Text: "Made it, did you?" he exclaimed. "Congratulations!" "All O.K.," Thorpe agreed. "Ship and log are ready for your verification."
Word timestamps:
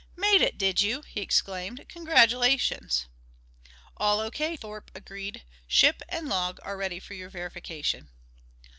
"Made 0.17 0.41
it, 0.41 0.57
did 0.57 0.81
you?" 0.81 1.03
he 1.03 1.21
exclaimed. 1.21 1.85
"Congratulations!" 1.87 3.05
"All 3.97 4.19
O.K.," 4.19 4.55
Thorpe 4.55 4.89
agreed. 4.95 5.43
"Ship 5.67 6.01
and 6.09 6.27
log 6.27 6.57
are 6.63 6.75
ready 6.75 6.99
for 6.99 7.13
your 7.13 7.29
verification." 7.29 8.09